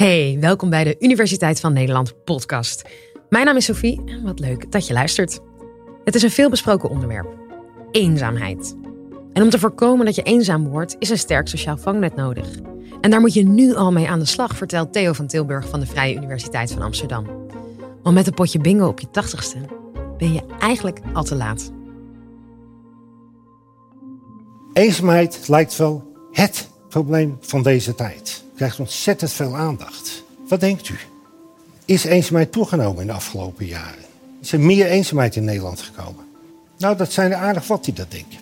[0.00, 2.82] Hey, welkom bij de Universiteit van Nederland podcast.
[3.28, 5.40] Mijn naam is Sophie en wat leuk dat je luistert.
[6.04, 7.28] Het is een veelbesproken onderwerp:
[7.90, 8.76] eenzaamheid.
[9.32, 12.48] En om te voorkomen dat je eenzaam wordt, is een sterk sociaal vangnet nodig.
[13.00, 15.80] En daar moet je nu al mee aan de slag, vertelt Theo van Tilburg van
[15.80, 17.26] de Vrije Universiteit van Amsterdam.
[18.02, 19.58] Want met een potje bingo op je tachtigste
[20.18, 21.72] ben je eigenlijk al te laat.
[24.72, 28.39] Eenzaamheid lijkt wel het probleem van deze tijd.
[28.60, 30.24] Krijgt ontzettend veel aandacht.
[30.48, 30.98] Wat denkt u?
[31.84, 34.04] Is eenzaamheid toegenomen in de afgelopen jaren?
[34.42, 36.24] Is er meer eenzaamheid in Nederland gekomen?
[36.78, 38.38] Nou, dat zijn er aardig wat die dat denken.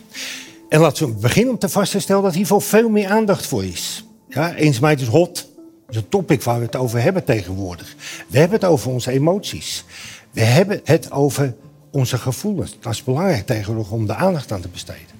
[0.69, 4.05] En laten we beginnen om te vaststellen dat hiervoor veel meer aandacht voor is.
[4.28, 5.34] Ja, eenzaamheid is hot.
[5.34, 7.95] Dat is een topic waar we het over hebben tegenwoordig.
[8.28, 9.84] We hebben het over onze emoties.
[10.30, 11.55] We hebben het over
[11.91, 12.77] onze gevoelens.
[12.80, 15.16] Dat is belangrijk tegenwoordig om de aandacht aan te besteden.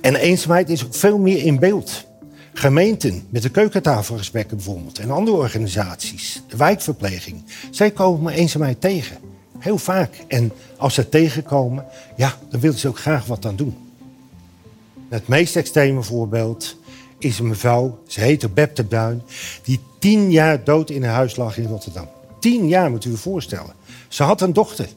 [0.00, 2.08] En eenzaamheid is ook veel meer in beeld.
[2.52, 9.16] Gemeenten met de keukentafelgesprekken bijvoorbeeld en andere organisaties, de wijkverpleging, zij komen eenzaamheid tegen.
[9.58, 10.24] Heel vaak.
[10.28, 11.84] En als ze tegenkomen,
[12.16, 13.76] ja, dan willen ze ook graag wat aan doen.
[15.08, 16.76] Het meest extreme voorbeeld
[17.18, 19.22] is een mevrouw, ze heette Beb de Bruin,
[19.62, 22.08] die tien jaar dood in haar huis lag in Rotterdam.
[22.40, 23.74] Tien jaar moet u je voorstellen.
[24.08, 24.88] Ze had een dochter.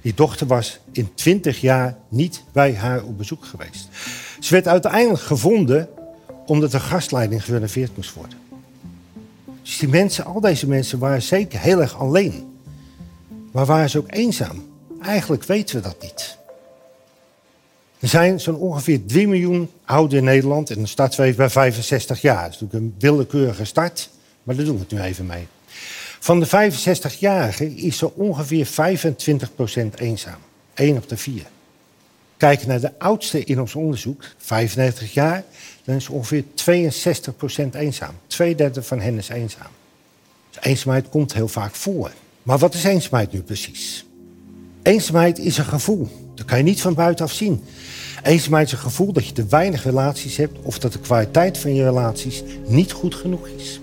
[0.00, 3.88] Die dochter was in twintig jaar niet bij haar op bezoek geweest.
[4.40, 5.88] Ze werd uiteindelijk gevonden
[6.46, 8.38] omdat de gastleiding gerenoveerd moest worden.
[9.62, 12.56] Dus die mensen, al deze mensen waren zeker heel erg alleen.
[13.52, 14.64] Maar waren ze ook eenzaam?
[15.02, 16.38] Eigenlijk weten we dat niet.
[17.98, 22.42] Er zijn zo'n ongeveer 3 miljoen ouderen in Nederland en de startweef bij 65 jaar.
[22.42, 24.10] Dat is natuurlijk een willekeurige start,
[24.42, 25.46] maar daar doen we het nu even mee.
[26.20, 28.70] Van de 65-jarigen is er ongeveer 25%
[29.94, 30.38] eenzaam.
[30.74, 31.42] 1 op de 4.
[32.42, 35.44] Kijken naar de oudste in ons onderzoek, 95 jaar,
[35.84, 36.46] dan is ongeveer 62%
[37.72, 38.14] eenzaam.
[38.26, 39.70] Tweederde van hen is eenzaam.
[40.50, 42.10] Dus eenzaamheid komt heel vaak voor.
[42.42, 44.04] Maar wat is eenzaamheid nu precies?
[44.82, 46.08] Eenzaamheid is een gevoel.
[46.34, 47.64] Dat kan je niet van buitenaf zien.
[48.22, 51.74] Eenzaamheid is een gevoel dat je te weinig relaties hebt of dat de kwaliteit van
[51.74, 53.80] je relaties niet goed genoeg is.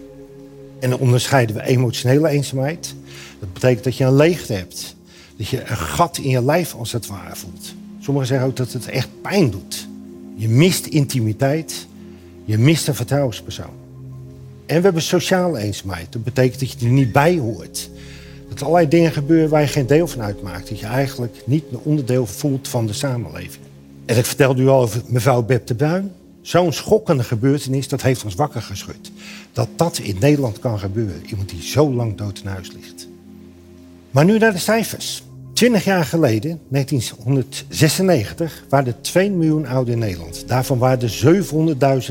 [0.80, 2.96] En dan onderscheiden we emotionele eenzaamheid.
[3.40, 4.96] Dat betekent dat je een leegte hebt.
[5.38, 7.78] Dat je een gat in je lijf als het ware voelt.
[8.10, 9.88] Sommigen zeggen ook dat het echt pijn doet.
[10.36, 11.88] Je mist intimiteit.
[12.46, 13.74] Je mist een vertrouwenspersoon.
[14.66, 16.12] En we hebben sociale eenzaamheid.
[16.12, 17.90] Dat betekent dat je er niet bij hoort.
[18.50, 20.70] Dat er allerlei dingen gebeuren waar je geen deel van uitmaakt.
[20.70, 23.66] Dat je eigenlijk niet een onderdeel voelt van de samenleving.
[24.06, 26.12] En ik vertelde u al over mevrouw Beb de Bruin.
[26.42, 29.12] Zo'n schokkende gebeurtenis, dat heeft ons wakker geschud.
[29.52, 31.26] Dat dat in Nederland kan gebeuren.
[31.26, 33.08] Iemand die zo lang dood in huis ligt.
[34.12, 35.24] Maar nu naar de cijfers.
[35.60, 40.48] 20 jaar geleden, 1996, waren er 2 miljoen ouderen in Nederland.
[40.48, 41.44] Daarvan waren er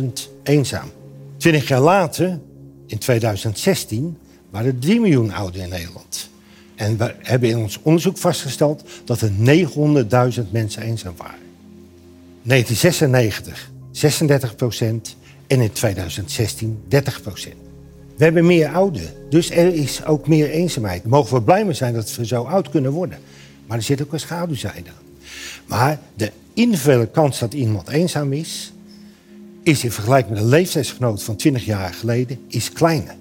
[0.01, 0.05] 700.000
[0.43, 0.91] eenzaam.
[1.37, 2.39] 20 jaar later,
[2.87, 4.19] in 2016,
[4.51, 6.31] waren er 3 miljoen ouderen in Nederland.
[6.75, 11.41] En we hebben in ons onderzoek vastgesteld dat er 900.000 mensen eenzaam waren.
[12.43, 15.17] 1996 36 procent
[15.47, 17.57] en in 2016 30 procent.
[18.17, 21.05] We hebben meer ouderen, dus er is ook meer eenzaamheid.
[21.05, 23.19] mogen we blij mee zijn dat we zo oud kunnen worden.
[23.69, 25.07] Maar er zit ook een schaduwzijde aan.
[25.67, 28.73] Maar de individuele kans dat iemand eenzaam is,
[29.63, 33.15] is in vergelijking met een leeftijdsgenoot van 20 jaar geleden, is kleiner.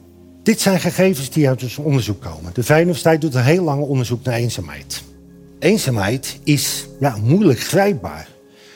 [0.44, 2.52] Dit zijn gegevens die uit ons onderzoek komen.
[2.53, 5.03] De Universiteit doet een heel lang onderzoek naar eenzaamheid.
[5.59, 8.28] Eenzaamheid is ja, moeilijk grijpbaar.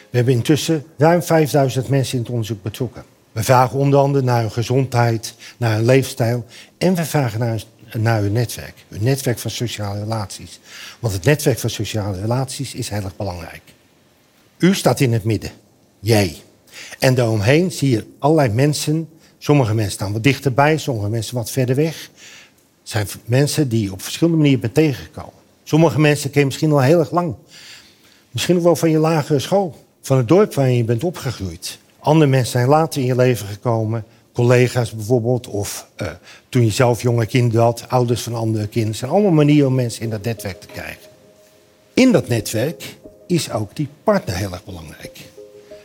[0.09, 3.03] We hebben intussen ruim 5000 mensen in het onderzoek betrokken.
[3.31, 6.45] We vragen onder andere naar hun gezondheid, naar hun leefstijl
[6.77, 7.63] en we vragen naar,
[7.97, 8.85] naar hun netwerk.
[8.87, 10.59] Hun netwerk van sociale relaties.
[10.99, 13.61] Want het netwerk van sociale relaties is heel erg belangrijk.
[14.57, 15.51] U staat in het midden.
[15.99, 16.35] Jij.
[16.99, 19.09] En daaromheen zie je allerlei mensen.
[19.37, 22.09] Sommige mensen staan wat dichterbij, sommige mensen wat verder weg.
[22.79, 25.33] Het zijn mensen die je op verschillende manieren bent tegengekomen.
[25.63, 27.35] Sommige mensen ken je misschien al heel erg lang.
[28.31, 31.79] Misschien ook wel van je lagere school van het dorp waarin je bent opgegroeid.
[31.99, 36.07] Andere mensen zijn later in je leven gekomen, collega's bijvoorbeeld, of uh,
[36.49, 38.97] toen je zelf jonge kinderen had, ouders van andere kinderen.
[38.97, 41.09] zijn allemaal manieren om mensen in dat netwerk te krijgen.
[41.93, 42.97] In dat netwerk
[43.27, 45.19] is ook die partner heel erg belangrijk.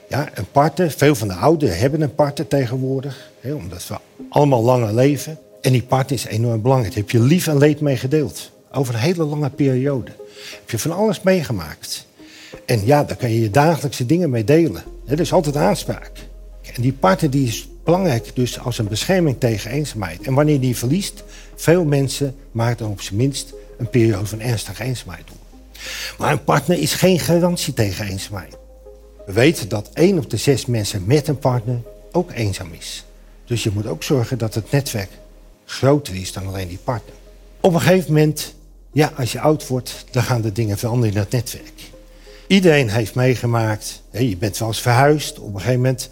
[0.08, 3.96] Ja, een partner, veel van de ouderen hebben een partner tegenwoordig, hè, omdat we
[4.28, 5.38] allemaal langer leven.
[5.60, 6.94] En die partner is enorm belangrijk.
[6.94, 8.50] Daar heb je lief en leed mee gedeeld.
[8.72, 10.10] Over een hele lange periode.
[10.60, 12.06] Heb je van alles meegemaakt.
[12.66, 14.82] En ja, daar kan je je dagelijkse dingen mee delen.
[15.06, 16.25] Er is altijd aanspraak.
[16.74, 20.26] En die partner die is belangrijk dus als een bescherming tegen eenzaamheid.
[20.26, 21.24] En wanneer die verliest,
[21.54, 25.36] veel mensen maken dan op zijn minst een periode van ernstige eenzaamheid door.
[26.18, 28.56] Maar een partner is geen garantie tegen eenzaamheid.
[29.26, 31.80] We weten dat één op de zes mensen met een partner
[32.12, 33.04] ook eenzaam is.
[33.44, 35.10] Dus je moet ook zorgen dat het netwerk
[35.64, 37.14] groter is dan alleen die partner.
[37.60, 38.54] Op een gegeven moment,
[38.92, 41.90] ja, als je oud wordt, dan gaan de dingen veranderen in dat netwerk.
[42.46, 45.38] Iedereen heeft meegemaakt, je bent wel eens verhuisd.
[45.38, 46.08] Op een gegeven moment,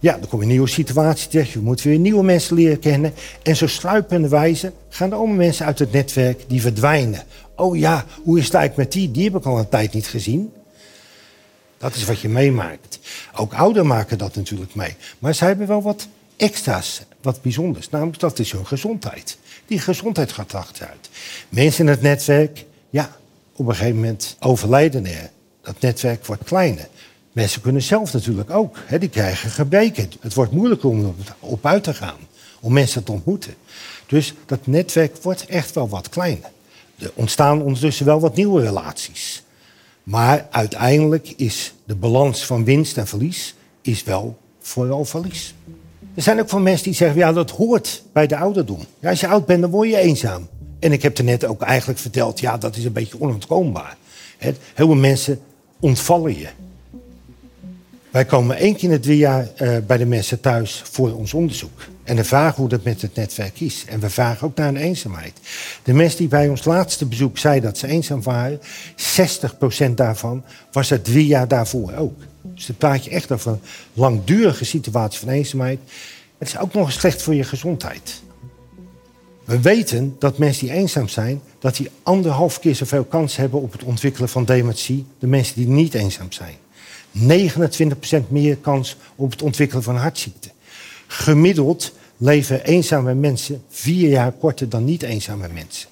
[0.00, 1.50] ja, dan kom je een nieuwe situatie terecht.
[1.50, 3.14] Je moet weer nieuwe mensen leren kennen.
[3.42, 7.22] En zo sluipende wijze gaan er allemaal mensen uit het netwerk die verdwijnen.
[7.56, 9.10] Oh ja, hoe is het eigenlijk met die?
[9.10, 10.52] Die heb ik al een tijd niet gezien.
[11.78, 12.98] Dat is wat je meemaakt.
[13.34, 14.96] Ook ouderen maken dat natuurlijk mee.
[15.18, 17.90] Maar zij hebben wel wat extra's, wat bijzonders.
[17.90, 19.38] Namelijk, dat is hun gezondheid.
[19.66, 21.10] Die gezondheid gaat achteruit.
[21.48, 23.16] Mensen in het netwerk, ja,
[23.52, 25.30] op een gegeven moment overlijden er.
[25.62, 26.88] Dat netwerk wordt kleiner.
[27.32, 28.76] Mensen kunnen zelf natuurlijk ook.
[28.86, 30.10] Hè, die krijgen gebreken.
[30.20, 32.18] Het wordt moeilijker om op uit te gaan.
[32.60, 33.54] Om mensen te ontmoeten.
[34.06, 36.50] Dus dat netwerk wordt echt wel wat kleiner.
[36.98, 39.42] Er ontstaan ondertussen wel wat nieuwe relaties.
[40.02, 45.54] Maar uiteindelijk is de balans van winst en verlies is wel vooral verlies.
[46.14, 48.84] Er zijn ook van mensen die zeggen, ja, dat hoort bij de ouderdom.
[48.98, 50.48] Ja, als je oud bent, dan word je eenzaam.
[50.78, 53.96] En ik heb er net ook eigenlijk verteld, ja, dat is een beetje onontkoombaar.
[54.38, 55.40] Heel veel mensen
[55.80, 56.48] ontvallen je.
[58.10, 61.34] Wij komen één keer in het drie jaar uh, bij de mensen thuis voor ons
[61.34, 61.80] onderzoek.
[62.04, 63.84] En dan vragen hoe dat met het netwerk is.
[63.88, 65.32] En we vragen ook naar een eenzaamheid.
[65.82, 68.60] De mensen die bij ons laatste bezoek zeiden dat ze eenzaam waren,
[69.90, 72.18] 60% daarvan was er drie jaar daarvoor ook.
[72.42, 73.60] Dus dan praat je echt over een
[73.92, 75.78] langdurige situatie van eenzaamheid.
[76.38, 78.22] Het is ook nog eens slecht voor je gezondheid.
[79.44, 83.72] We weten dat mensen die eenzaam zijn, dat die anderhalf keer zoveel kans hebben op
[83.72, 86.54] het ontwikkelen van dementie, de mensen die niet eenzaam zijn.
[87.12, 90.50] 29% meer kans op het ontwikkelen van hartziekte.
[91.06, 95.88] Gemiddeld leven eenzame mensen vier jaar korter dan niet eenzame mensen.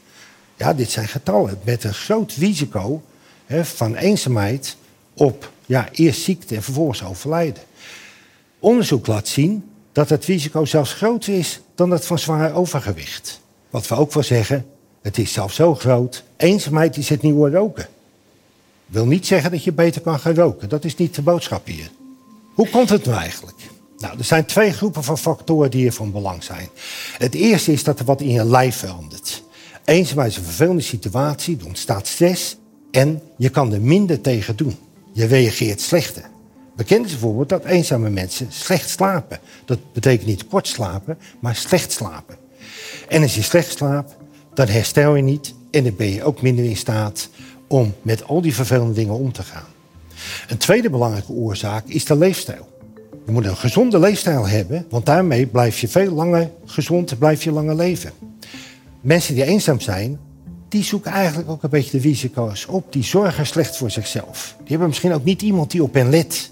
[0.57, 3.03] Ja, dit zijn getallen met een groot risico
[3.47, 4.77] hè, van eenzaamheid
[5.15, 7.63] op ja, eerst ziekte en vervolgens overlijden.
[8.59, 13.41] Onderzoek laat zien dat het risico zelfs groter is dan dat van zwaar overgewicht.
[13.71, 14.67] Wat we ook wel zeggen,
[15.03, 16.25] het is zelfs zo groot.
[16.37, 17.89] Eenzaamheid is het nieuwe roken.
[18.89, 20.69] Wil niet zeggen dat je beter kan gaan roken.
[20.69, 21.91] Dat is niet de boodschap hier.
[22.55, 23.57] Hoe komt het nou eigenlijk?
[23.99, 26.69] Nou, er zijn twee groepen van factoren die hier van belang zijn.
[27.19, 29.43] Het eerste is dat er wat in je lijf verandert.
[29.85, 32.57] Eenzaamheid is een vervelende situatie, er ontstaat stress
[32.91, 34.77] en je kan er minder tegen doen.
[35.13, 36.31] Je reageert slechter.
[36.77, 39.41] Bekend is bijvoorbeeld dat eenzame mensen slecht slapen.
[39.65, 42.37] Dat betekent niet kort slapen, maar slecht slapen.
[43.09, 44.17] En als je slecht slaapt,
[44.55, 47.29] dan herstel je niet en dan ben je ook minder in staat
[47.69, 49.67] om met al die vervelende dingen om te gaan.
[50.49, 52.69] Een tweede belangrijke oorzaak is de leefstijl.
[53.27, 57.53] Je moet een gezonde leefstijl hebben, want daarmee blijf je veel langer gezond blijf je
[57.53, 58.13] langer leven.
[59.01, 60.19] Mensen die eenzaam zijn,
[60.69, 62.93] die zoeken eigenlijk ook een beetje de risico's op.
[62.93, 64.55] Die zorgen slecht voor zichzelf.
[64.59, 66.51] Die hebben misschien ook niet iemand die op hen let.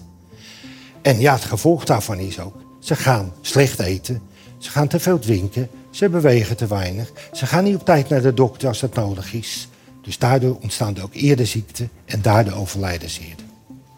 [1.01, 4.21] En ja, het gevolg daarvan is ook, ze gaan slecht eten,
[4.57, 8.21] ze gaan te veel drinken, ze bewegen te weinig, ze gaan niet op tijd naar
[8.21, 9.67] de dokter als dat nodig is.
[10.07, 13.45] Dus daardoor ontstaan er ook eerder ziekten en daardoor overlijden ze eerder.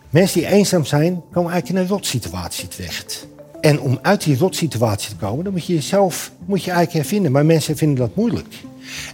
[0.10, 3.28] Mensen die eenzaam zijn, komen eigenlijk in een rotsituatie terecht.
[3.62, 7.32] En om uit die rotsituatie te komen, dan moet je jezelf moet je eigenlijk hervinden.
[7.32, 8.56] Maar mensen vinden dat moeilijk.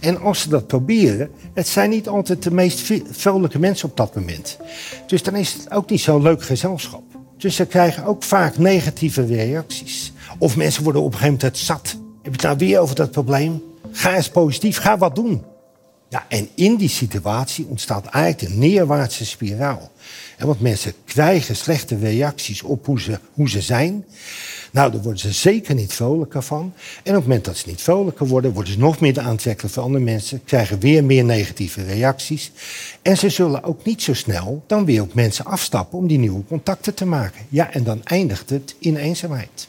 [0.00, 4.14] En als ze dat proberen, het zijn niet altijd de meest vrolijke mensen op dat
[4.14, 4.58] moment.
[5.06, 7.02] Dus dan is het ook niet zo'n leuk gezelschap.
[7.36, 10.12] Dus ze krijgen ook vaak negatieve reacties.
[10.38, 11.88] Of mensen worden op een gegeven moment zat.
[11.90, 13.62] Heb je het nou weer over dat probleem?
[13.90, 15.42] Ga eens positief, ga wat doen.
[16.08, 19.90] Ja, en in die situatie ontstaat eigenlijk een neerwaartse spiraal.
[20.36, 24.04] En want mensen krijgen slechte reacties op hoe ze, hoe ze zijn.
[24.72, 26.72] Nou, daar worden ze zeker niet vrolijker van.
[27.02, 29.82] En op het moment dat ze niet vrolijker worden, worden ze nog meer aantrekkelijk voor
[29.82, 32.50] andere mensen, krijgen weer meer negatieve reacties.
[33.02, 36.44] En ze zullen ook niet zo snel dan weer op mensen afstappen om die nieuwe
[36.48, 37.46] contacten te maken.
[37.48, 39.68] Ja, en dan eindigt het in eenzaamheid.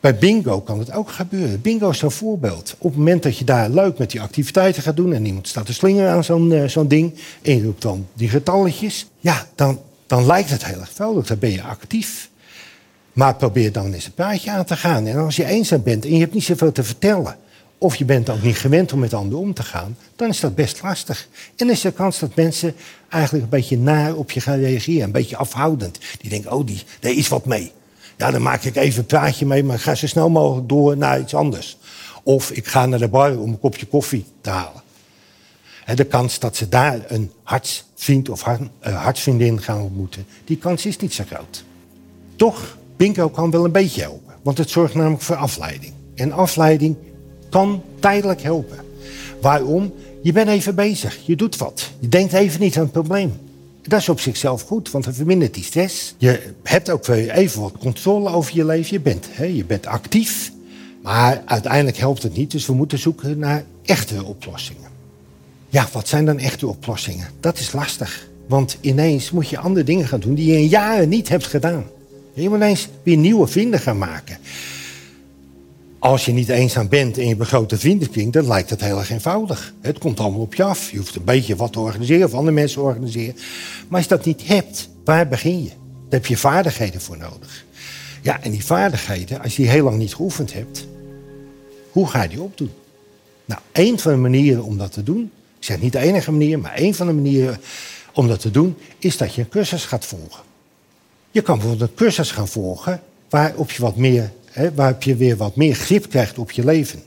[0.00, 1.60] Bij bingo kan het ook gebeuren.
[1.60, 2.74] Bingo is zo'n voorbeeld.
[2.78, 5.12] Op het moment dat je daar leuk met die activiteiten gaat doen...
[5.12, 7.14] en iemand staat te slingeren aan zo'n uh, zo'n ding...
[7.42, 9.06] en je roept dan die getalletjes...
[9.20, 11.26] ja, dan, dan lijkt het heel erg vrolijk.
[11.26, 12.30] Dan ben je actief.
[13.12, 15.06] Maar probeer dan eens een praatje aan te gaan.
[15.06, 17.36] En als je eenzaam bent en je hebt niet zoveel te vertellen...
[17.78, 19.96] of je bent ook niet gewend om met anderen om te gaan...
[20.16, 21.28] dan is dat best lastig.
[21.56, 22.74] En is de kans dat mensen
[23.08, 25.02] eigenlijk een beetje naar op je gaan reageren.
[25.02, 25.98] Een beetje afhoudend.
[26.20, 27.72] Die denken, oh, die, daar is wat mee.
[28.18, 30.96] Ja, dan maak ik even een praatje mee, maar ik ga zo snel mogelijk door
[30.96, 31.76] naar iets anders.
[32.22, 34.82] Of ik ga naar de bar om een kopje koffie te halen.
[35.94, 40.86] de kans dat ze daar een hartsvriend of hart, uh, hartsvriendin gaan ontmoeten, die kans
[40.86, 41.64] is niet zo groot.
[42.36, 45.92] Toch, bingo kan wel een beetje helpen, want het zorgt namelijk voor afleiding.
[46.14, 46.96] En afleiding
[47.50, 48.78] kan tijdelijk helpen.
[49.40, 49.94] Waarom?
[50.22, 51.90] Je bent even bezig, je doet wat.
[51.98, 53.47] Je denkt even niet aan het probleem.
[53.88, 56.14] Dat is op zichzelf goed, want het vermindert die stress.
[56.18, 58.92] Je hebt ook even wat controle over je leven.
[58.92, 60.52] Je bent, hè, je bent actief.
[61.02, 64.90] Maar uiteindelijk helpt het niet, dus we moeten zoeken naar echte oplossingen.
[65.68, 67.28] Ja, wat zijn dan echte oplossingen?
[67.40, 68.28] Dat is lastig.
[68.46, 71.84] Want ineens moet je andere dingen gaan doen die je in jaren niet hebt gedaan.
[72.32, 74.38] Je moet ineens weer nieuwe vrienden gaan maken.
[75.98, 78.98] Als je niet eenzaam bent en je hebt een grote vriendenkring, dan lijkt het heel
[78.98, 79.74] erg eenvoudig.
[79.80, 80.90] Het komt allemaal op je af.
[80.90, 83.34] Je hoeft een beetje wat te organiseren of andere mensen te organiseren.
[83.88, 85.68] Maar als je dat niet hebt, waar begin je?
[85.68, 87.64] Daar heb je vaardigheden voor nodig.
[88.22, 90.86] Ja, en die vaardigheden, als je die heel lang niet geoefend hebt,
[91.90, 92.70] hoe ga je die opdoen?
[93.44, 96.58] Nou, één van de manieren om dat te doen, ik zeg niet de enige manier,
[96.58, 97.60] maar één van de manieren
[98.14, 100.42] om dat te doen, is dat je een cursus gaat volgen.
[101.30, 105.36] Je kan bijvoorbeeld een cursus gaan volgen waarop je wat meer, hè, waarop je weer
[105.36, 107.02] wat meer grip krijgt op je leven.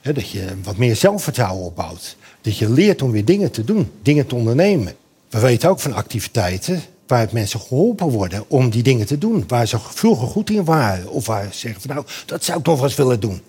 [0.00, 2.16] Hè, dat je wat meer zelfvertrouwen opbouwt.
[2.40, 4.94] Dat je leert om weer dingen te doen, dingen te ondernemen.
[5.28, 9.44] We weten ook van activiteiten waar mensen geholpen worden om die dingen te doen.
[9.48, 11.10] Waar ze vroeger goed in waren.
[11.10, 13.40] Of waar ze zeggen van nou, dat zou ik toch wel eens willen doen.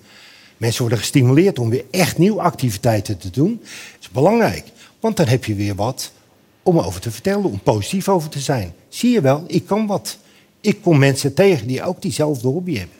[0.57, 3.59] Mensen worden gestimuleerd om weer echt nieuwe activiteiten te doen.
[3.61, 4.65] Dat is belangrijk,
[4.99, 6.11] want dan heb je weer wat
[6.63, 8.73] om over te vertellen, om positief over te zijn.
[8.89, 10.17] Zie je wel, ik kan wat.
[10.61, 12.97] Ik kom mensen tegen die ook diezelfde hobby hebben.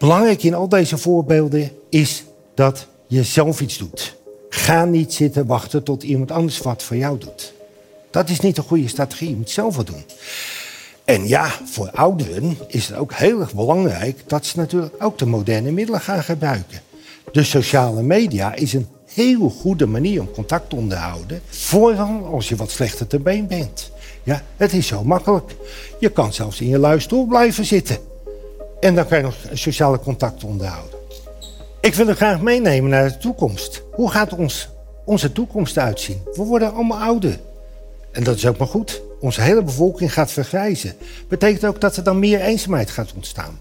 [0.00, 4.16] Belangrijk in al deze voorbeelden is dat je zelf iets doet.
[4.48, 7.52] Ga niet zitten wachten tot iemand anders wat voor jou doet.
[8.10, 9.28] Dat is niet een goede strategie.
[9.28, 10.04] Je moet zelf wat doen.
[11.04, 15.26] En ja, voor ouderen is het ook heel erg belangrijk dat ze natuurlijk ook de
[15.26, 16.80] moderne middelen gaan gebruiken.
[17.32, 21.40] De sociale media is een heel goede manier om contact te onderhouden.
[21.48, 23.90] Vooral als je wat slechter te been bent.
[24.22, 25.56] Ja, het is zo makkelijk.
[25.98, 27.98] Je kan zelfs in je luistoel blijven zitten.
[28.80, 30.98] En dan kan je nog sociale contact onderhouden.
[31.80, 33.82] Ik wil er graag meenemen naar de toekomst.
[33.92, 34.68] Hoe gaat ons,
[35.04, 36.22] onze toekomst uitzien?
[36.34, 37.40] We worden allemaal ouder.
[38.12, 39.02] En dat is ook maar goed.
[39.20, 40.94] Onze hele bevolking gaat vergrijzen.
[41.28, 43.58] Betekent ook dat er dan meer eenzaamheid gaat ontstaan.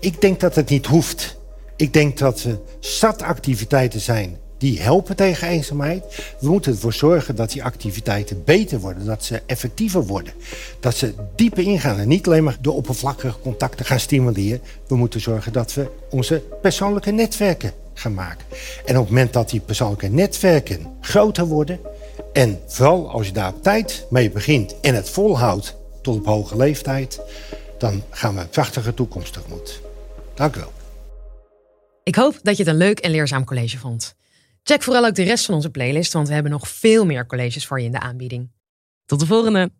[0.00, 1.36] Ik denk dat het niet hoeft.
[1.76, 6.04] Ik denk dat er zat activiteiten zijn die helpen tegen eenzaamheid.
[6.40, 10.32] We moeten ervoor zorgen dat die activiteiten beter worden, dat ze effectiever worden.
[10.80, 14.60] Dat ze dieper ingaan en niet alleen maar de oppervlakkige contacten gaan stimuleren.
[14.86, 18.46] We moeten zorgen dat we onze persoonlijke netwerken gaan maken.
[18.84, 21.80] En op het moment dat die persoonlijke netwerken groter worden,
[22.32, 26.56] en vooral als je daar op tijd mee begint en het volhoudt tot op hoge
[26.56, 27.20] leeftijd,
[27.78, 29.80] dan gaan we een prachtige toekomst tegemoet.
[30.34, 30.72] Dank u wel.
[32.02, 34.14] Ik hoop dat je het een leuk en leerzaam college vond.
[34.66, 37.66] Check vooral ook de rest van onze playlist, want we hebben nog veel meer colleges
[37.66, 38.50] voor je in de aanbieding.
[39.04, 39.70] Tot de volgende!